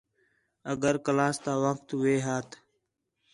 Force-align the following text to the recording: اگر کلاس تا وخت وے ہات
اگر 0.71 0.95
کلاس 1.05 1.35
تا 1.43 1.53
وخت 1.63 1.87
وے 2.01 2.15
ہات 2.25 2.49